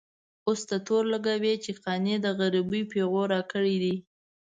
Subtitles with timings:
[0.47, 3.95] اوس ته تور لګوې چې قانع د غريبۍ پېغور راکړی دی.